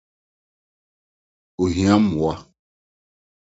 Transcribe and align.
Ohia 1.61 1.95
mmoa. 2.03 2.35